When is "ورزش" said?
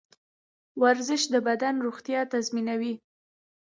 0.83-1.21